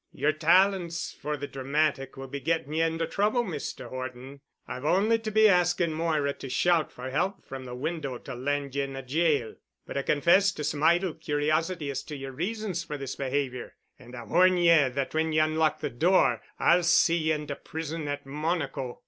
[0.13, 3.87] "Yer talents for the dramatic will be getting ye into trouble, Mr.
[3.89, 4.41] Horton.
[4.67, 8.73] I've only to be asking Moira to shout for help from the window to land
[8.73, 9.53] ye in a jail.
[9.85, 13.75] But I confess to some idle curiosity as to yer reasons for this behavior.
[13.99, 17.59] And I warn ye that when ye unlock the door I'll see ye into the
[17.59, 18.97] prison at Monaco.